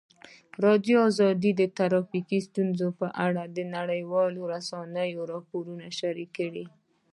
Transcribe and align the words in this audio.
ازادي 0.03 0.91
راډیو 1.33 1.51
د 1.59 1.61
ټرافیکي 1.77 2.39
ستونزې 2.47 2.87
په 2.99 3.07
اړه 3.25 3.43
د 3.57 3.59
نړیوالو 3.75 4.41
رسنیو 4.53 5.21
راپورونه 5.33 5.85
شریک 5.99 6.29
کړي. 6.39 6.65